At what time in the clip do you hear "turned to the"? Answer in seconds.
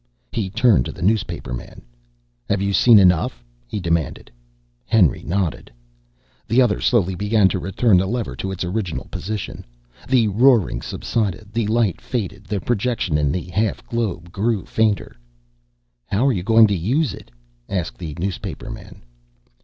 0.49-1.03